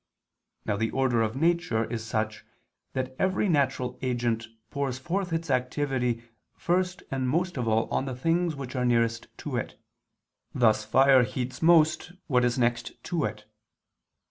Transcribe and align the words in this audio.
Now 0.65 0.77
the 0.77 0.89
order 0.89 1.21
of 1.21 1.35
nature 1.35 1.85
is 1.85 2.03
such 2.03 2.43
that 2.93 3.15
every 3.19 3.47
natural 3.47 3.99
agent 4.01 4.47
pours 4.71 4.97
forth 4.97 5.31
its 5.31 5.51
activity 5.51 6.23
first 6.55 7.03
and 7.11 7.29
most 7.29 7.55
of 7.55 7.67
all 7.67 7.87
on 7.93 8.05
the 8.05 8.15
things 8.15 8.55
which 8.55 8.75
are 8.75 8.83
nearest 8.83 9.27
to 9.37 9.57
it: 9.57 9.79
thus 10.55 10.85
fire 10.85 11.21
heats 11.21 11.61
most 11.61 12.13
what 12.25 12.43
is 12.43 12.57
next 12.57 12.93
to 13.03 13.25
it. 13.25 13.45